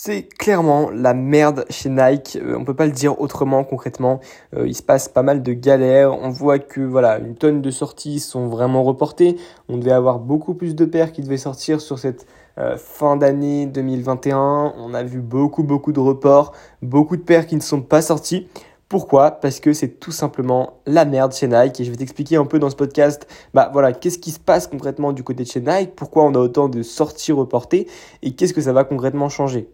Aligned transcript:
c'est 0.00 0.22
clairement 0.22 0.90
la 0.90 1.12
merde 1.12 1.64
chez 1.70 1.88
Nike. 1.88 2.38
Euh, 2.40 2.56
on 2.56 2.64
peut 2.64 2.76
pas 2.76 2.86
le 2.86 2.92
dire 2.92 3.20
autrement 3.20 3.64
concrètement. 3.64 4.20
Euh, 4.56 4.68
il 4.68 4.76
se 4.76 4.82
passe 4.82 5.08
pas 5.08 5.24
mal 5.24 5.42
de 5.42 5.52
galères. 5.52 6.16
On 6.16 6.30
voit 6.30 6.60
que 6.60 6.80
voilà, 6.80 7.18
une 7.18 7.34
tonne 7.34 7.62
de 7.62 7.70
sorties 7.72 8.20
sont 8.20 8.46
vraiment 8.46 8.84
reportées. 8.84 9.36
On 9.68 9.76
devait 9.76 9.90
avoir 9.90 10.20
beaucoup 10.20 10.54
plus 10.54 10.76
de 10.76 10.84
paires 10.84 11.10
qui 11.10 11.20
devaient 11.20 11.36
sortir 11.36 11.80
sur 11.80 11.98
cette 11.98 12.28
euh, 12.58 12.76
fin 12.76 13.16
d'année 13.16 13.66
2021. 13.66 14.74
On 14.78 14.94
a 14.94 15.02
vu 15.02 15.20
beaucoup 15.20 15.64
beaucoup 15.64 15.90
de 15.90 15.98
reports, 15.98 16.52
beaucoup 16.80 17.16
de 17.16 17.22
paires 17.22 17.48
qui 17.48 17.56
ne 17.56 17.60
sont 17.60 17.82
pas 17.82 18.00
sorties. 18.00 18.46
Pourquoi? 18.88 19.32
Parce 19.32 19.58
que 19.58 19.72
c'est 19.72 19.98
tout 19.98 20.12
simplement 20.12 20.74
la 20.86 21.06
merde 21.06 21.34
chez 21.34 21.48
Nike 21.48 21.80
et 21.80 21.84
je 21.84 21.90
vais 21.90 21.96
t'expliquer 21.96 22.36
un 22.36 22.46
peu 22.46 22.60
dans 22.60 22.70
ce 22.70 22.76
podcast, 22.76 23.26
bah 23.52 23.68
voilà, 23.72 23.92
qu'est-ce 23.92 24.18
qui 24.18 24.30
se 24.30 24.38
passe 24.38 24.68
concrètement 24.68 25.12
du 25.12 25.24
côté 25.24 25.42
de 25.42 25.48
chez 25.48 25.60
Nike, 25.60 25.96
pourquoi 25.96 26.22
on 26.22 26.34
a 26.36 26.38
autant 26.38 26.68
de 26.68 26.82
sorties 26.84 27.32
reportées? 27.32 27.88
Et 28.22 28.36
qu'est-ce 28.36 28.54
que 28.54 28.62
ça 28.62 28.72
va 28.72 28.84
concrètement 28.84 29.28
changer? 29.28 29.68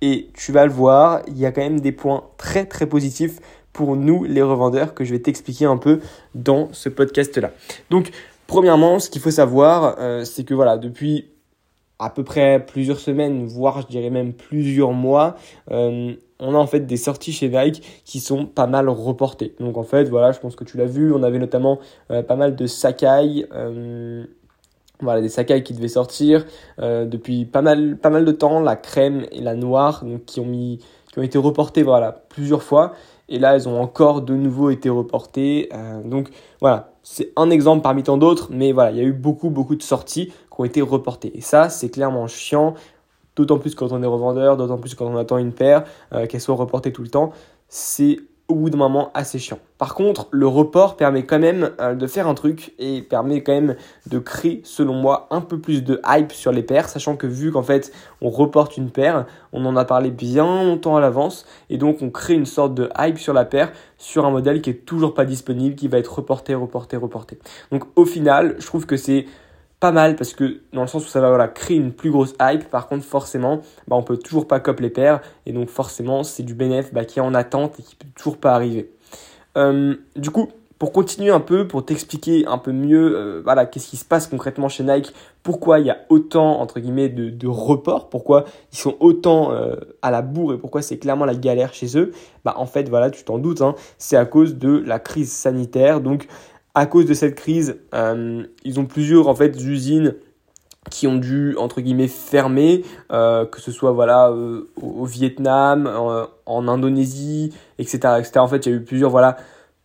Et 0.00 0.28
tu 0.34 0.52
vas 0.52 0.64
le 0.64 0.72
voir, 0.72 1.22
il 1.26 1.38
y 1.38 1.46
a 1.46 1.52
quand 1.52 1.60
même 1.60 1.80
des 1.80 1.92
points 1.92 2.24
très 2.36 2.66
très 2.66 2.86
positifs 2.86 3.40
pour 3.72 3.96
nous 3.96 4.24
les 4.24 4.42
revendeurs 4.42 4.94
que 4.94 5.04
je 5.04 5.12
vais 5.12 5.20
t'expliquer 5.20 5.64
un 5.64 5.76
peu 5.76 6.00
dans 6.34 6.68
ce 6.72 6.88
podcast-là. 6.88 7.52
Donc 7.90 8.10
premièrement, 8.46 8.98
ce 8.98 9.10
qu'il 9.10 9.20
faut 9.20 9.30
savoir, 9.30 9.96
euh, 9.98 10.24
c'est 10.24 10.44
que 10.44 10.54
voilà, 10.54 10.78
depuis 10.78 11.28
à 11.98 12.10
peu 12.10 12.22
près 12.22 12.64
plusieurs 12.64 13.00
semaines, 13.00 13.44
voire 13.46 13.82
je 13.82 13.86
dirais 13.88 14.10
même 14.10 14.32
plusieurs 14.32 14.92
mois, 14.92 15.36
euh, 15.70 16.14
on 16.40 16.54
a 16.54 16.58
en 16.58 16.66
fait 16.66 16.80
des 16.80 16.96
sorties 16.96 17.32
chez 17.32 17.48
Nike 17.48 17.82
qui 18.04 18.20
sont 18.20 18.46
pas 18.46 18.68
mal 18.68 18.88
reportées. 18.88 19.54
Donc 19.58 19.76
en 19.76 19.82
fait, 19.82 20.08
voilà, 20.08 20.30
je 20.30 20.38
pense 20.38 20.54
que 20.54 20.64
tu 20.64 20.76
l'as 20.76 20.84
vu, 20.84 21.12
on 21.12 21.24
avait 21.24 21.40
notamment 21.40 21.80
euh, 22.12 22.22
pas 22.22 22.36
mal 22.36 22.54
de 22.54 22.66
Sakai, 22.66 23.46
voilà, 25.00 25.20
des 25.20 25.28
Sakai 25.28 25.62
qui 25.62 25.74
devaient 25.74 25.88
sortir 25.88 26.44
euh, 26.80 27.04
depuis 27.04 27.44
pas 27.44 27.62
mal, 27.62 27.96
pas 27.96 28.10
mal 28.10 28.24
de 28.24 28.32
temps, 28.32 28.60
la 28.60 28.76
crème 28.76 29.26
et 29.30 29.40
la 29.40 29.54
noire, 29.54 30.04
donc 30.04 30.24
qui 30.24 30.40
ont, 30.40 30.46
mis, 30.46 30.78
qui 31.12 31.18
ont 31.18 31.22
été 31.22 31.38
reportées 31.38 31.82
voilà, 31.82 32.12
plusieurs 32.28 32.62
fois. 32.62 32.92
Et 33.28 33.38
là, 33.38 33.54
elles 33.54 33.68
ont 33.68 33.80
encore 33.80 34.22
de 34.22 34.34
nouveau 34.34 34.70
été 34.70 34.88
reportées. 34.88 35.68
Euh, 35.74 36.02
donc 36.02 36.30
voilà, 36.60 36.92
c'est 37.02 37.32
un 37.36 37.50
exemple 37.50 37.82
parmi 37.82 38.02
tant 38.02 38.16
d'autres, 38.16 38.48
mais 38.50 38.72
voilà, 38.72 38.90
il 38.90 38.96
y 38.96 39.00
a 39.00 39.04
eu 39.04 39.12
beaucoup, 39.12 39.50
beaucoup 39.50 39.76
de 39.76 39.82
sorties 39.82 40.26
qui 40.26 40.60
ont 40.60 40.64
été 40.64 40.80
reportées. 40.80 41.36
Et 41.36 41.42
ça, 41.42 41.68
c'est 41.68 41.90
clairement 41.90 42.26
chiant, 42.26 42.74
d'autant 43.36 43.58
plus 43.58 43.74
quand 43.74 43.92
on 43.92 44.02
est 44.02 44.06
revendeur, 44.06 44.56
d'autant 44.56 44.78
plus 44.78 44.94
quand 44.94 45.06
on 45.06 45.16
attend 45.16 45.38
une 45.38 45.52
paire, 45.52 45.84
euh, 46.12 46.26
qu'elle 46.26 46.40
soit 46.40 46.56
reportée 46.56 46.92
tout 46.92 47.02
le 47.02 47.08
temps. 47.08 47.32
C'est 47.68 48.18
au 48.48 48.54
bout 48.54 48.70
d'un 48.70 48.78
moment 48.78 49.10
assez 49.12 49.38
chiant. 49.38 49.58
Par 49.76 49.94
contre, 49.94 50.26
le 50.30 50.46
report 50.46 50.96
permet 50.96 51.24
quand 51.24 51.38
même 51.38 51.70
euh, 51.80 51.94
de 51.94 52.06
faire 52.06 52.26
un 52.26 52.34
truc 52.34 52.72
et 52.78 53.02
permet 53.02 53.42
quand 53.42 53.52
même 53.52 53.76
de 54.06 54.18
créer, 54.18 54.62
selon 54.64 54.94
moi, 54.94 55.26
un 55.30 55.42
peu 55.42 55.58
plus 55.60 55.84
de 55.84 56.00
hype 56.06 56.32
sur 56.32 56.50
les 56.50 56.62
paires, 56.62 56.88
sachant 56.88 57.16
que 57.16 57.26
vu 57.26 57.52
qu'en 57.52 57.62
fait 57.62 57.92
on 58.22 58.30
reporte 58.30 58.78
une 58.78 58.90
paire, 58.90 59.26
on 59.52 59.66
en 59.66 59.76
a 59.76 59.84
parlé 59.84 60.10
bien 60.10 60.64
longtemps 60.64 60.96
à 60.96 61.00
l'avance 61.00 61.46
et 61.68 61.76
donc 61.76 61.98
on 62.00 62.10
crée 62.10 62.34
une 62.34 62.46
sorte 62.46 62.74
de 62.74 62.88
hype 62.98 63.18
sur 63.18 63.34
la 63.34 63.44
paire 63.44 63.70
sur 63.98 64.24
un 64.24 64.30
modèle 64.30 64.62
qui 64.62 64.70
est 64.70 64.86
toujours 64.86 65.12
pas 65.12 65.26
disponible, 65.26 65.74
qui 65.76 65.88
va 65.88 65.98
être 65.98 66.14
reporté, 66.14 66.54
reporté, 66.54 66.96
reporté. 66.96 67.38
Donc 67.70 67.84
au 67.96 68.06
final, 68.06 68.56
je 68.58 68.66
trouve 68.66 68.86
que 68.86 68.96
c'est 68.96 69.26
pas 69.80 69.92
mal 69.92 70.16
parce 70.16 70.32
que 70.32 70.60
dans 70.72 70.82
le 70.82 70.88
sens 70.88 71.04
où 71.06 71.08
ça 71.08 71.20
va 71.20 71.48
créer 71.48 71.76
une 71.76 71.92
plus 71.92 72.10
grosse 72.10 72.34
hype. 72.40 72.68
Par 72.68 72.88
contre, 72.88 73.04
forcément, 73.04 73.60
bah, 73.86 73.96
on 73.96 74.02
peut 74.02 74.16
toujours 74.16 74.48
pas 74.48 74.60
cop 74.60 74.80
les 74.80 74.90
paires 74.90 75.20
et 75.46 75.52
donc 75.52 75.68
forcément, 75.68 76.24
c'est 76.24 76.42
du 76.42 76.54
bénéfice 76.54 76.92
bah, 76.92 77.04
qui 77.04 77.18
est 77.18 77.22
en 77.22 77.34
attente 77.34 77.78
et 77.78 77.82
qui 77.82 77.94
peut 77.94 78.08
toujours 78.16 78.38
pas 78.38 78.54
arriver. 78.54 78.90
Euh, 79.56 79.94
du 80.16 80.30
coup, 80.30 80.48
pour 80.78 80.92
continuer 80.92 81.30
un 81.30 81.40
peu, 81.40 81.66
pour 81.66 81.84
t'expliquer 81.84 82.46
un 82.46 82.58
peu 82.58 82.70
mieux, 82.70 83.16
euh, 83.16 83.40
voilà, 83.42 83.66
qu'est-ce 83.66 83.88
qui 83.88 83.96
se 83.96 84.04
passe 84.04 84.28
concrètement 84.28 84.68
chez 84.68 84.84
Nike, 84.84 85.12
pourquoi 85.42 85.80
il 85.80 85.86
y 85.86 85.90
a 85.90 85.98
autant 86.08 86.60
entre 86.60 86.78
guillemets 86.78 87.08
de, 87.08 87.30
de 87.30 87.46
reports, 87.48 88.08
pourquoi 88.08 88.44
ils 88.72 88.78
sont 88.78 88.96
autant 89.00 89.52
euh, 89.52 89.74
à 90.02 90.12
la 90.12 90.22
bourre 90.22 90.54
et 90.54 90.58
pourquoi 90.58 90.82
c'est 90.82 90.98
clairement 90.98 91.24
la 91.24 91.34
galère 91.34 91.74
chez 91.74 91.98
eux, 91.98 92.12
bah 92.44 92.54
en 92.56 92.66
fait 92.66 92.88
voilà, 92.88 93.10
tu 93.10 93.24
t'en 93.24 93.38
doutes, 93.38 93.60
hein, 93.60 93.74
c'est 93.98 94.16
à 94.16 94.24
cause 94.24 94.54
de 94.56 94.82
la 94.86 95.00
crise 95.00 95.32
sanitaire. 95.32 96.00
Donc 96.00 96.28
à 96.74 96.86
cause 96.86 97.06
de 97.06 97.14
cette 97.14 97.34
crise, 97.34 97.76
euh, 97.94 98.44
ils 98.64 98.78
ont 98.80 98.86
plusieurs 98.86 99.28
en 99.28 99.34
fait 99.34 99.60
usines 99.60 100.14
qui 100.90 101.06
ont 101.06 101.16
dû 101.16 101.54
entre 101.56 101.80
guillemets 101.80 102.08
fermer, 102.08 102.84
euh, 103.12 103.44
que 103.44 103.60
ce 103.60 103.70
soit 103.70 103.92
voilà 103.92 104.30
euh, 104.30 104.70
au, 104.80 105.04
Vietnam, 105.04 105.90
en 106.46 106.68
Indonésie, 106.68 107.52
etc., 107.78 107.98
etc. 108.18 108.32
En 108.38 108.48
fait, 108.48 108.66
il 108.66 108.70
y 108.70 108.72
a 108.72 108.76
eu 108.76 108.84
plusieurs 108.84 109.10
voilà 109.10 109.36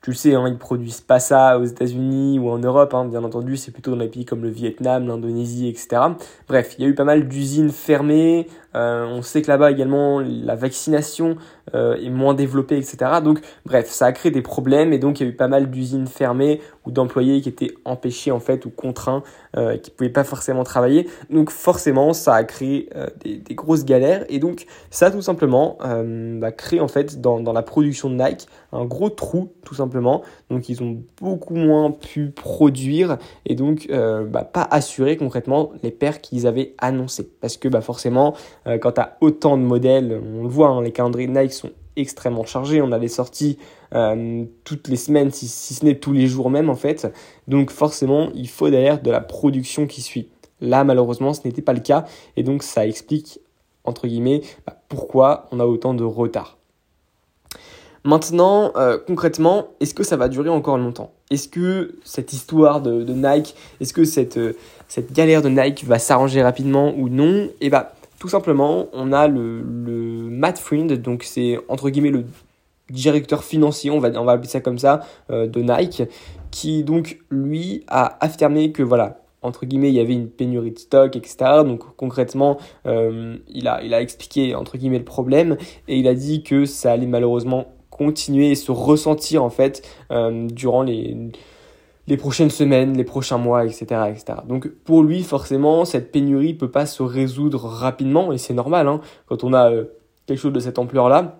tu 0.04 0.10
le 0.10 0.18
sais, 0.18 0.36
hein, 0.36 0.44
ils 0.50 0.58
produisent 0.58 1.00
pas 1.00 1.20
ça 1.20 1.58
aux 1.58 1.64
États-Unis 1.64 2.38
ou 2.38 2.50
en 2.50 2.58
Europe, 2.60 2.94
hein, 2.94 3.06
bien 3.06 3.24
entendu, 3.24 3.56
c'est 3.56 3.72
plutôt 3.72 3.92
dans 3.92 3.98
les 3.98 4.10
pays 4.10 4.26
comme 4.26 4.44
le 4.44 4.50
Vietnam, 4.50 5.08
l'Indonésie, 5.08 5.70
etc. 5.70 6.02
Bref, 6.50 6.76
il 6.78 6.84
y 6.84 6.86
a 6.86 6.90
eu 6.90 6.94
pas 6.94 7.06
mal 7.06 7.30
d'usines 7.30 7.72
fermées. 7.72 8.48
Euh, 8.76 9.06
on 9.06 9.22
sait 9.22 9.42
que 9.42 9.48
là-bas 9.48 9.72
également, 9.72 10.20
la 10.20 10.56
vaccination 10.56 11.38
euh, 11.74 11.96
est 11.96 12.10
moins 12.10 12.34
développée, 12.34 12.78
etc. 12.78 12.98
Donc, 13.24 13.40
bref, 13.66 13.90
ça 13.90 14.08
a 14.08 14.12
créé 14.12 14.32
des 14.32 14.42
problèmes 14.42 14.94
et 14.94 15.00
donc 15.00 15.20
il 15.20 15.24
y 15.24 15.26
a 15.28 15.30
eu 15.30 15.36
pas 15.36 15.48
mal 15.48 15.70
d'usines 15.70 16.08
fermées 16.08 16.62
ou 16.86 16.92
d'employés 16.92 17.42
qui 17.42 17.50
étaient 17.50 17.74
empêchés 17.86 18.32
en 18.32 18.40
fait 18.40 18.66
ou 18.66 18.70
contraints, 18.70 19.24
euh, 19.56 19.78
qui 19.78 19.92
pouvaient 19.92 20.10
pas 20.10 20.24
forcément 20.24 20.64
travailler. 20.64 21.08
Donc, 21.30 21.50
forcément, 21.50 22.14
ça 22.14 22.36
a 22.36 22.44
créé 22.44 22.90
des, 23.24 23.56
grosses 23.56 23.86
galères 23.86 24.26
et 24.30 24.40
donc 24.40 24.66
ça 24.90 25.12
tout 25.12 25.22
simplement 25.22 25.78
bah, 25.80 26.52
créé 26.52 26.80
en 26.80 26.88
fait 26.88 27.22
dans, 27.22 27.40
la 27.54 27.62
production 27.62 28.10
de 28.10 28.16
Nike 28.16 28.48
un 28.72 28.86
gros 28.86 29.10
trou 29.10 29.54
tout 29.64 29.76
simplement. 29.76 30.24
Donc 30.50 30.70
ils 30.70 30.82
ont 30.82 30.98
beaucoup 31.22 31.56
moins 31.56 31.92
pu 31.92 32.32
produire 32.32 33.18
et 33.46 33.54
donc 33.54 33.88
bah, 33.90 34.44
pas 34.44 34.68
assurer 34.70 35.18
concrètement 35.18 35.72
les 35.84 35.92
paires 35.92 36.20
qu'ils 36.20 36.48
avaient 36.48 36.74
annoncées. 36.80 37.30
Parce 37.40 37.58
que 37.58 37.68
bah, 37.68 37.82
forcément, 37.82 38.34
euh, 38.68 38.78
quand 38.78 38.94
tu 38.94 39.02
autant 39.22 39.58
de 39.58 39.64
modèles, 39.64 40.22
on 40.36 40.44
le 40.44 40.50
voit, 40.50 40.70
hein, 40.70 40.82
les 40.82 40.92
calendriers 40.92 41.28
Nike 41.28 41.54
sont 41.54 41.72
extrêmement 41.96 42.46
chargés. 42.46 42.82
On 42.82 42.92
a 42.92 42.98
les 42.98 43.08
sorties 43.08 43.58
euh, 43.94 44.46
toutes 44.64 44.88
les 44.88 44.96
semaines, 44.96 45.32
si, 45.32 45.48
ce 45.48 45.86
n'est 45.86 45.96
tous 45.96 46.14
les 46.14 46.28
jours 46.28 46.50
même 46.50 46.70
en 46.70 46.76
fait. 46.76 47.12
Donc 47.48 47.72
forcément, 47.72 48.30
il 48.34 48.50
faut 48.50 48.70
derrière 48.70 49.02
de 49.02 49.12
la 49.12 49.22
production 49.22 49.88
qui 49.88 50.02
suit. 50.02 50.30
Là, 50.62 50.84
malheureusement, 50.84 51.34
ce 51.34 51.42
n'était 51.46 51.62
pas 51.62 51.74
le 51.74 51.82
cas 51.82 52.06
et 52.38 52.44
donc 52.44 52.64
ça 52.64 52.88
explique 52.88 53.40
entre 53.84 54.08
guillemets 54.08 54.42
bah, 54.66 54.78
pourquoi 54.88 55.48
on 55.52 55.60
a 55.60 55.66
autant 55.66 55.94
de 55.94 56.04
retard. 56.04 56.58
Maintenant, 58.06 58.74
euh, 58.76 58.98
concrètement, 59.06 59.68
est-ce 59.80 59.94
que 59.94 60.04
ça 60.04 60.18
va 60.18 60.28
durer 60.28 60.50
encore 60.50 60.78
longtemps? 60.78 61.12
Est-ce 61.30 61.48
que 61.48 61.96
cette 62.04 62.34
histoire 62.34 62.82
de, 62.82 63.02
Nike, 63.14 63.56
est-ce 63.80 63.94
que 63.94 64.04
cette, 64.04 64.38
euh, 64.38 64.58
cette 64.90 65.14
galère 65.14 65.42
de 65.42 65.48
Nike 65.48 65.86
va 65.86 66.00
s'arranger 66.00 66.44
rapidement 66.44 66.94
ou 66.98 67.08
non? 67.08 67.48
Eh 67.62 67.70
bah, 67.70 67.94
tout 68.24 68.30
simplement, 68.30 68.88
on 68.94 69.12
a 69.12 69.28
le, 69.28 69.62
le 69.62 70.30
Matt 70.30 70.58
Friend, 70.58 70.90
donc 70.94 71.24
c'est 71.24 71.60
entre 71.68 71.90
guillemets 71.90 72.10
le 72.10 72.24
directeur 72.90 73.44
financier, 73.44 73.92
on 73.92 74.00
va, 74.00 74.12
on 74.18 74.24
va 74.24 74.32
appeler 74.32 74.48
ça 74.48 74.62
comme 74.62 74.78
ça, 74.78 75.02
euh, 75.30 75.46
de 75.46 75.62
Nike, 75.62 76.04
qui 76.50 76.86
donc 76.86 77.20
lui 77.30 77.84
a 77.90 78.18
affirmé 78.24 78.72
que 78.72 78.82
voilà, 78.82 79.20
entre 79.42 79.66
guillemets, 79.66 79.90
il 79.90 79.96
y 79.96 80.00
avait 80.00 80.14
une 80.14 80.30
pénurie 80.30 80.72
de 80.72 80.80
stock, 80.80 81.18
etc. 81.18 81.36
Donc 81.66 81.84
concrètement, 81.98 82.60
euh, 82.88 83.36
il, 83.50 83.68
a, 83.68 83.84
il 83.84 83.94
a 83.94 84.00
expliqué 84.00 84.56
entre 84.56 84.78
guillemets 84.78 85.00
le 85.00 85.04
problème 85.04 85.58
et 85.90 85.98
il 85.98 86.08
a 86.08 86.14
dit 86.14 86.44
que 86.44 86.64
ça 86.64 86.94
allait 86.94 87.08
malheureusement 87.08 87.74
continuer 87.90 88.52
et 88.52 88.56
se 88.56 88.72
ressentir 88.72 89.44
en 89.44 89.50
fait 89.50 89.86
euh, 90.12 90.48
durant 90.48 90.84
les, 90.84 91.18
les 92.08 92.18
prochaines 92.18 92.50
semaines, 92.50 92.98
les 92.98 93.04
prochains 93.04 93.38
mois, 93.38 93.66
etc., 93.66 93.86
etc. 94.10 94.40
Donc 94.48 94.68
pour 94.68 95.04
lui, 95.04 95.24
forcément, 95.24 95.86
cette 95.86 96.12
pénurie 96.12 96.54
peut 96.54 96.72
pas 96.72 96.86
se 96.86 97.04
résoudre 97.04 97.66
rapidement 97.66 98.32
et 98.34 98.38
c'est 98.38 98.54
normal. 98.54 98.88
Hein, 98.88 99.02
quand 99.28 99.44
on 99.44 99.54
a 99.54 99.72
euh, 99.72 99.86
quelque 100.26 100.40
chose 100.40 100.54
de 100.54 100.60
cette 100.60 100.80
ampleur-là, 100.80 101.40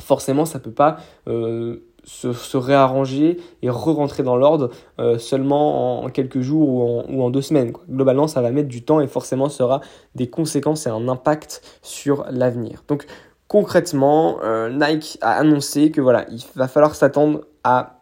forcément, 0.00 0.44
ça 0.44 0.58
peut 0.58 0.70
pas 0.70 0.98
euh, 1.28 1.78
se, 2.04 2.32
se, 2.32 2.56
réarranger 2.56 3.38
et 3.62 3.70
re-rentrer 3.70 4.22
dans 4.22 4.36
l'ordre 4.36 4.70
euh, 4.98 5.18
seulement 5.18 6.04
en, 6.04 6.08
quelques 6.08 6.40
jours 6.40 6.68
ou 6.68 6.82
en, 6.82 7.04
ou 7.08 7.22
en 7.22 7.30
deux 7.30 7.42
semaines. 7.42 7.72
Globalement, 7.90 8.28
ça 8.28 8.42
va 8.42 8.50
mettre 8.50 8.68
du 8.68 8.82
temps 8.82 9.00
et 9.00 9.06
forcément, 9.06 9.48
ça 9.48 9.64
aura 9.64 9.80
des 10.14 10.28
conséquences 10.28 10.86
et 10.86 10.90
un 10.90 11.08
impact 11.08 11.62
sur 11.82 12.24
l'avenir. 12.30 12.84
Donc 12.88 13.06
concrètement, 13.48 14.38
euh, 14.42 14.70
Nike 14.70 15.18
a 15.22 15.32
annoncé 15.32 15.90
que 15.90 16.00
voilà, 16.00 16.26
il 16.30 16.42
va 16.54 16.68
falloir 16.68 16.94
s'attendre 16.94 17.46
à 17.64 17.97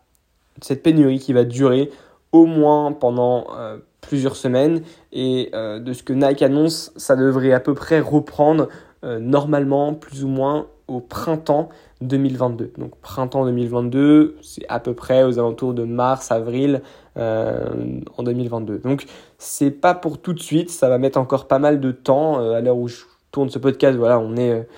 cette 0.63 0.83
pénurie 0.83 1.19
qui 1.19 1.33
va 1.33 1.45
durer 1.45 1.91
au 2.33 2.47
moins 2.47 2.93
pendant 2.93 3.47
euh, 3.57 3.79
plusieurs 4.01 4.37
semaines. 4.37 4.83
Et 5.13 5.51
euh, 5.55 5.79
de 5.79 5.93
ce 5.93 6.03
que 6.03 6.13
Nike 6.13 6.43
annonce, 6.43 6.93
ça 6.97 7.17
devrait 7.17 7.53
à 7.53 7.61
peu 7.61 7.75
près 7.75 8.01
reprendre 8.01 8.69
euh, 9.05 9.19
normalement 9.19 9.95
plus 9.95 10.25
ou 10.25 10.29
moins 10.29 10.67
au 10.89 11.01
printemps 11.01 11.69
2022. 12.03 12.73
Donc 12.79 12.97
printemps 12.97 13.45
2022, 13.45 14.37
c'est 14.43 14.65
à 14.69 14.79
peu 14.79 14.95
près 14.95 15.25
aux 15.25 15.39
alentours 15.39 15.75
de 15.75 15.85
mars, 15.85 16.31
avril 16.31 16.83
en 17.17 18.23
2022. 18.23 18.79
Donc 18.79 19.07
c'est 19.39 19.71
pas 19.71 19.95
pour 19.95 20.19
tout 20.19 20.35
de 20.35 20.39
suite, 20.39 20.71
ça 20.71 20.91
va 20.91 20.99
mettre 20.99 21.19
encore 21.19 21.49
pas 21.49 21.59
mal 21.59 21.81
de 21.81 21.91
temps. 21.91 22.39
à 22.53 22.61
l'heure 22.61 22.77
où 22.77 22.89
je 22.89 22.99
tourne 23.33 23.49
ce 23.49 23.59
podcast, 23.59 23.97
voilà, 23.97 24.21
on 24.21 24.37
est 24.37 24.69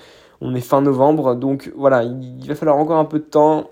on 0.41 0.55
est 0.55 0.61
fin 0.61 0.81
novembre, 0.81 1.35
donc 1.35 1.71
voilà, 1.75 2.03
il 2.03 2.47
va 2.47 2.55
falloir 2.55 2.77
encore 2.77 2.97
un 2.97 3.05
peu 3.05 3.19
de 3.19 3.25
temps 3.25 3.69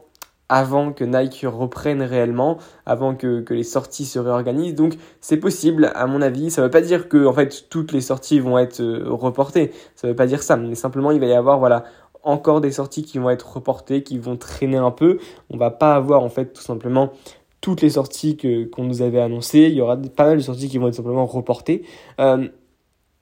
avant 0.50 0.94
que 0.94 1.04
Nike 1.04 1.46
reprenne 1.46 2.02
réellement, 2.02 2.58
avant 2.86 3.16
que, 3.16 3.42
que 3.42 3.54
les 3.54 3.64
sorties 3.64 4.06
se 4.06 4.20
réorganisent. 4.20 4.76
Donc 4.76 4.96
c'est 5.22 5.38
possible, 5.38 5.92
à 5.96 6.08
mon 6.08 6.22
avis. 6.22 6.52
Ça 6.52 6.62
ne 6.62 6.68
veut 6.68 6.72
pas 6.72 6.82
dire 6.82 7.10
que 7.10 7.26
en 7.26 7.34
fait 7.34 7.66
toutes 7.70 7.92
les 7.92 8.02
sorties 8.02 8.40
vont 8.40 8.58
être 8.58 8.82
euh, 8.82 9.04
reportées. 9.08 9.72
Ça 9.96 10.08
ne 10.08 10.12
veut 10.14 10.16
pas 10.16 10.28
dire 10.28 10.44
ça, 10.44 10.56
mais 10.56 10.76
simplement 10.76 11.12
il 11.12 11.20
va 11.20 11.26
y 11.26 11.34
avoir 11.34 11.60
voilà 11.60 11.84
encore 12.24 12.62
des 12.62 12.72
sorties 12.72 13.04
qui 13.04 13.20
vont 13.20 13.30
être 13.30 13.54
reportées, 13.54 14.04
qui 14.04 14.18
vont 14.18 14.36
traîner 14.38 14.78
un 14.78 14.92
peu. 14.92 15.20
On 15.50 15.58
va 15.58 15.72
pas 15.72 15.96
avoir 15.96 16.24
en 16.24 16.30
fait 16.30 16.54
tout 16.54 16.62
simplement 16.62 17.12
toutes 17.62 17.82
les 17.82 17.92
sorties 17.92 18.38
que 18.38 18.66
qu'on 18.66 18.84
nous 18.84 19.02
avait 19.02 19.20
annoncées. 19.20 19.68
Il 19.70 19.74
y 19.74 19.82
aura 19.82 19.98
pas 19.98 20.28
mal 20.28 20.38
de 20.38 20.44
sorties 20.44 20.70
qui 20.70 20.78
vont 20.78 20.88
être 20.88 20.96
simplement 20.96 21.26
reportées. 21.26 21.84
Euh, 22.20 22.48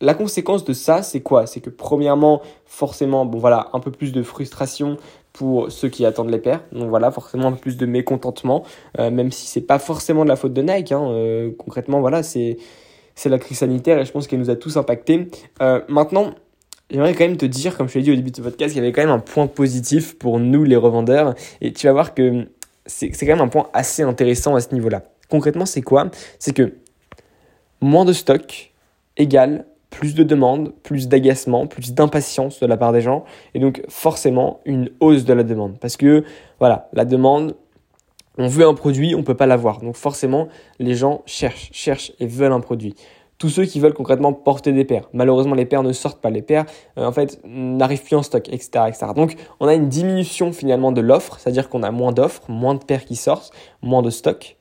la 0.01 0.13
conséquence 0.13 0.65
de 0.65 0.73
ça, 0.73 1.03
c'est 1.03 1.21
quoi? 1.21 1.47
C'est 1.47 1.61
que 1.61 1.69
premièrement, 1.69 2.41
forcément, 2.65 3.25
bon 3.25 3.39
voilà, 3.39 3.69
un 3.73 3.79
peu 3.79 3.91
plus 3.91 4.11
de 4.11 4.23
frustration 4.23 4.97
pour 5.35 5.69
ceux 5.69 5.89
qui 5.89 6.05
attendent 6.05 6.31
les 6.31 6.39
paires. 6.39 6.61
Donc 6.71 6.89
voilà, 6.89 7.11
forcément 7.11 7.47
un 7.47 7.51
peu 7.51 7.57
plus 7.57 7.75
de 7.75 7.85
mécontentement, 7.85 8.63
euh, 8.99 9.11
même 9.11 9.31
si 9.31 9.47
c'est 9.47 9.61
pas 9.61 9.79
forcément 9.79 10.23
de 10.23 10.29
la 10.29 10.37
faute 10.37 10.53
de 10.53 10.61
Nike. 10.61 10.93
Hein, 10.93 11.03
euh, 11.09 11.51
concrètement, 11.57 11.99
voilà, 11.99 12.23
c'est 12.23 12.57
c'est 13.15 13.29
la 13.29 13.37
crise 13.37 13.59
sanitaire 13.59 13.99
et 13.99 14.05
je 14.05 14.11
pense 14.11 14.27
qu'elle 14.27 14.39
nous 14.39 14.49
a 14.49 14.55
tous 14.55 14.77
impactés. 14.77 15.29
Euh, 15.61 15.81
maintenant, 15.89 16.33
j'aimerais 16.89 17.13
quand 17.13 17.25
même 17.25 17.37
te 17.37 17.45
dire, 17.45 17.77
comme 17.77 17.89
je 17.89 17.95
l'ai 17.95 18.03
dit 18.03 18.11
au 18.11 18.15
début 18.15 18.31
de 18.31 18.35
ce 18.37 18.41
podcast, 18.41 18.73
qu'il 18.73 18.81
y 18.81 18.85
avait 18.85 18.93
quand 18.93 19.01
même 19.01 19.11
un 19.11 19.19
point 19.19 19.47
positif 19.47 20.17
pour 20.17 20.39
nous 20.39 20.63
les 20.63 20.75
revendeurs. 20.77 21.35
Et 21.59 21.73
tu 21.73 21.87
vas 21.87 21.93
voir 21.93 22.13
que 22.13 22.47
c'est 22.85 23.09
quand 23.11 23.27
même 23.27 23.41
un 23.41 23.47
point 23.49 23.67
assez 23.73 24.03
intéressant 24.03 24.55
à 24.55 24.61
ce 24.61 24.73
niveau-là. 24.73 25.03
Concrètement, 25.29 25.65
c'est 25.65 25.81
quoi? 25.81 26.09
C'est 26.39 26.53
que 26.53 26.73
moins 27.81 28.05
de 28.05 28.13
stock 28.13 28.71
égale 29.17 29.65
plus 29.95 30.13
de 30.13 30.23
demandes, 30.23 30.73
plus 30.83 31.07
d'agacement, 31.07 31.67
plus 31.67 31.93
d'impatience 31.93 32.59
de 32.59 32.65
la 32.65 32.75
part 32.75 32.91
des 32.91 32.99
gens, 32.99 33.23
et 33.53 33.59
donc 33.59 33.81
forcément 33.87 34.59
une 34.65 34.89
hausse 34.99 35.23
de 35.23 35.31
la 35.31 35.43
demande. 35.43 35.79
Parce 35.79 35.95
que 35.95 36.25
voilà, 36.59 36.89
la 36.91 37.05
demande, 37.05 37.55
on 38.37 38.47
veut 38.49 38.67
un 38.67 38.73
produit, 38.73 39.15
on 39.15 39.19
ne 39.19 39.23
peut 39.23 39.37
pas 39.37 39.45
l'avoir. 39.45 39.79
Donc 39.79 39.95
forcément, 39.95 40.49
les 40.79 40.95
gens 40.95 41.21
cherchent, 41.25 41.69
cherchent 41.71 42.11
et 42.19 42.27
veulent 42.27 42.51
un 42.51 42.59
produit. 42.59 42.93
Tous 43.37 43.47
ceux 43.47 43.63
qui 43.63 43.79
veulent 43.79 43.93
concrètement 43.93 44.33
porter 44.33 44.73
des 44.73 44.83
paires, 44.83 45.07
malheureusement 45.13 45.55
les 45.55 45.65
paires 45.65 45.83
ne 45.83 45.93
sortent 45.93 46.21
pas, 46.21 46.29
les 46.29 46.41
paires 46.41 46.65
euh, 46.97 47.05
en 47.05 47.13
fait 47.13 47.39
n'arrivent 47.45 48.03
plus 48.03 48.17
en 48.17 48.23
stock, 48.23 48.49
etc., 48.49 48.85
etc. 48.89 49.07
Donc 49.15 49.35
on 49.61 49.67
a 49.67 49.75
une 49.75 49.87
diminution 49.87 50.51
finalement 50.51 50.91
de 50.91 50.99
l'offre, 50.99 51.39
c'est-à-dire 51.39 51.69
qu'on 51.69 51.83
a 51.83 51.91
moins 51.91 52.11
d'offres, 52.11 52.43
moins 52.49 52.75
de 52.75 52.83
paires 52.83 53.05
qui 53.05 53.15
sortent, 53.15 53.53
moins 53.81 54.01
de 54.01 54.09
stock, 54.09 54.57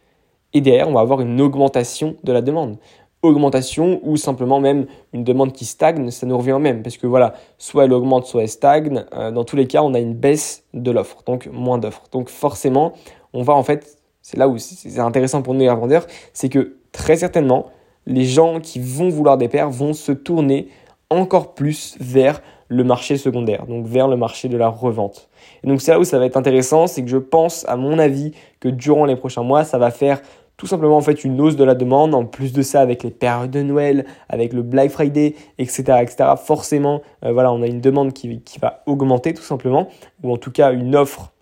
et 0.53 0.61
derrière 0.61 0.89
on 0.89 0.93
va 0.93 1.01
avoir 1.01 1.21
une 1.21 1.41
augmentation 1.41 2.17
de 2.23 2.33
la 2.33 2.41
demande 2.41 2.77
augmentation 3.25 4.01
ou 4.03 4.17
simplement 4.17 4.61
même 4.61 4.87
une 5.13 5.25
demande 5.25 5.53
qui 5.53 5.65
stagne, 5.65 6.11
ça 6.11 6.27
nous 6.27 6.37
revient 6.37 6.53
au 6.53 6.59
même. 6.59 6.83
Parce 6.83 6.97
que 6.97 7.07
voilà, 7.07 7.35
soit 7.59 7.85
elle 7.85 7.93
augmente, 7.93 8.27
soit 8.27 8.43
elle 8.43 8.49
stagne. 8.49 9.05
Euh, 9.15 9.31
dans 9.31 9.45
tous 9.45 9.57
les 9.57 9.67
cas, 9.67 9.83
on 9.83 9.95
a 9.95 9.99
une 9.99 10.15
baisse 10.15 10.65
de 10.75 10.91
l'offre, 10.91 11.23
donc 11.27 11.49
moins 11.53 11.79
d'offres. 11.79 12.05
Donc 12.13 12.29
forcément, 12.29 12.93
on 13.33 13.43
va 13.43 13.55
en 13.55 13.63
fait, 13.63 13.99
c'est 14.23 14.37
là 14.37 14.49
où 14.49 14.59
c'est 14.59 14.99
intéressant 14.99 15.43
pour 15.43 15.55
nous 15.55 15.61
les 15.61 15.69
vendeurs, 15.69 16.07
c'est 16.33 16.49
que 16.49 16.77
très 16.93 17.17
certainement, 17.17 17.67
les 18.07 18.25
gens 18.25 18.61
qui 18.61 18.79
vont 18.79 19.09
vouloir 19.09 19.39
des 19.39 19.49
paires 19.49 19.71
vont 19.71 19.93
se 19.93 20.13
tourner 20.13 20.69
encore 21.11 21.55
plus 21.55 21.97
vers 22.01 22.41
le 22.69 22.85
marché 22.85 23.17
secondaire, 23.17 23.67
donc 23.67 23.87
vers 23.87 24.09
le 24.09 24.17
marché 24.17 24.49
de 24.49 24.57
la 24.57 24.69
revente. 24.69 25.29
Et 25.63 25.69
donc 25.69 25.81
c'est 25.81 25.93
là 25.93 26.01
où 26.01 26.05
ça 26.05 26.19
va 26.19 26.27
être 26.27 26.37
intéressant, 26.37 26.87
c'est 26.87 27.03
que 27.03 27.11
je 27.11 27.19
pense, 27.19 27.65
à 27.69 27.77
mon 27.77 27.99
avis, 27.99 28.33
que 28.61 28.69
durant 28.69 29.05
les 29.05 29.17
prochains 29.17 29.43
mois, 29.43 29.65
ça 29.65 29.79
va 29.79 29.91
faire 29.91 30.21
tout 30.57 30.67
simplement 30.67 30.97
en 30.97 31.01
fait 31.01 31.25
une 31.25 31.41
hausse 31.41 31.57
de 31.57 31.65
la 31.65 31.75
demande. 31.75 32.15
En 32.15 32.25
plus 32.25 32.53
de 32.53 32.63
ça, 32.63 32.81
avec 32.81 33.03
les 33.03 33.11
périodes 33.11 33.51
de 33.51 33.63
Noël, 33.63 34.07
avec 34.29 34.53
le 34.53 34.63
Black 34.63 34.91
Friday, 34.91 35.35
etc., 35.59 35.83
etc. 36.01 36.31
Forcément, 36.43 37.03
euh, 37.25 37.33
voilà, 37.33 37.53
on 37.53 37.63
a 37.63 37.67
une 37.67 37.81
demande 37.81 38.13
qui, 38.13 38.41
qui 38.41 38.59
va 38.59 38.83
augmenter 38.87 39.35
tout 39.35 39.43
simplement, 39.43 39.89
ou 40.23 40.33
en 40.33 40.37
tout 40.37 40.51
cas 40.53 40.73
une 40.73 40.95
offre 40.97 41.34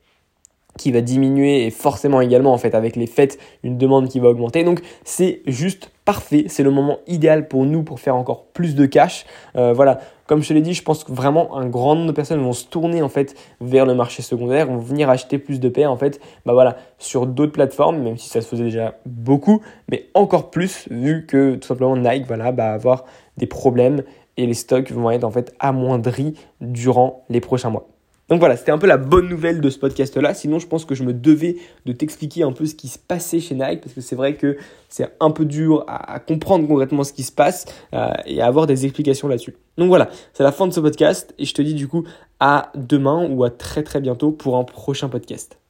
qui 0.79 0.93
va 0.93 1.01
diminuer 1.01 1.67
et 1.67 1.71
forcément 1.71 2.21
également 2.21 2.53
en 2.53 2.59
fait 2.59 2.75
avec 2.75 2.97
les 2.97 3.07
fêtes 3.07 3.39
une 3.63 3.79
demande 3.79 4.09
qui 4.09 4.21
va 4.21 4.29
augmenter. 4.29 4.65
Donc 4.65 4.81
c'est 5.05 5.43
juste 5.47 5.91
parfait. 6.05 6.47
C'est 6.49 6.63
le 6.63 6.71
moment 6.71 6.99
idéal 7.07 7.49
pour 7.49 7.65
nous 7.65 7.83
pour 7.83 8.01
faire 8.01 8.17
encore 8.17 8.45
plus 8.47 8.75
de 8.75 8.87
cash. 8.87 9.27
Euh, 9.57 9.73
voilà. 9.73 10.01
Comme 10.27 10.43
je 10.43 10.49
te 10.49 10.55
l'ai 10.55 10.63
dit, 10.63 10.73
je 10.73 10.83
pense 10.83 11.05
que 11.05 11.13
vraiment 11.13 11.57
un 11.59 11.67
grand 11.67 11.95
nombre 11.95 12.07
de 12.07 12.13
personnes 12.13 12.41
vont 12.41 12.55
se 12.55 12.65
tourner 12.65 13.03
en 13.03 13.11
fait 13.11 13.35
vers 13.61 13.85
le 13.85 13.95
marché 13.95 14.23
secondaire, 14.23 14.67
vont 14.67 14.79
venir 14.79 15.11
acheter 15.11 15.37
plus 15.37 15.61
de 15.61 15.69
paires 15.69 15.91
en 15.91 15.97
fait, 15.97 16.21
bah 16.47 16.55
voilà, 16.55 16.77
sur 16.99 17.27
d'autres 17.27 17.53
plateformes, 17.53 17.99
même 17.99 18.17
si 18.17 18.31
ça 18.31 18.41
se 18.41 18.49
faisait 18.49 18.65
déjà 18.65 18.95
beaucoup, 19.05 19.61
mais 19.91 20.07
encore 20.15 20.51
plus 20.51 20.89
vu 20.91 21.27
que 21.27 21.57
tout 21.57 21.69
simplement 21.69 21.97
Nike 21.97 22.27
voilà, 22.27 22.51
va 22.51 22.73
avoir 22.73 23.05
des 23.37 23.47
problèmes 23.47 24.05
et 24.39 24.47
les 24.47 24.55
stocks 24.55 24.91
vont 24.91 25.11
être 25.11 25.25
en 25.25 25.31
fait 25.31 25.55
amoindris 25.61 26.35
durant 26.61 27.25
les 27.29 27.41
prochains 27.41 27.69
mois. 27.69 27.92
Donc 28.33 28.39
voilà, 28.39 28.57
c'était 28.57 28.73
un 28.73 28.79
peu 28.79 28.87
la 28.87 28.97
bonne 28.97 29.29
nouvelle 29.29 29.61
de 29.61 29.69
ce 29.69 29.79
podcast-là. 29.79 30.33
Sinon, 30.33 30.59
je 30.59 30.67
pense 30.67 30.87
que 30.87 30.95
je 30.95 31.05
me 31.05 31.13
devais 31.13 31.57
de 31.85 31.93
t'expliquer 31.93 32.45
un 32.45 32.53
peu 32.53 32.65
ce 32.65 32.75
qui 32.75 32.89
se 32.89 32.99
passait 32.99 33.41
chez 33.41 33.55
Nike, 33.55 33.83
parce 33.83 33.93
que 33.93 34.01
c'est 34.01 34.17
vrai 34.17 34.37
que 34.37 34.57
c'est 34.89 35.15
un 35.21 35.31
peu 35.31 35.45
dur 35.45 35.85
à, 35.87 36.19
comprendre 36.19 36.67
concrètement 36.67 37.05
ce 37.05 37.13
qui 37.13 37.25
se 37.25 37.33
passe 37.33 37.67
euh, 37.93 38.09
et 38.25 38.41
à 38.41 38.47
avoir 38.47 38.67
des 38.67 38.87
explications 38.87 39.29
là-dessus. 39.29 39.55
Donc 39.77 39.89
voilà, 39.89 40.09
c'est 40.33 40.45
la 40.45 40.53
fin 40.53 40.67
de 40.67 40.73
ce 40.73 40.81
podcast 40.81 41.35
et 41.39 41.45
je 41.45 41.53
te 41.53 41.61
dis 41.61 41.75
du 41.75 41.89
coup 41.89 42.05
à 42.41 42.73
demain 42.75 43.29
ou 43.29 43.45
à 43.45 43.51
très 43.51 43.83
très 43.83 44.01
bientôt 44.01 44.31
pour 44.31 44.57
un 44.57 44.65
prochain 44.65 45.11
podcast. 45.11 45.62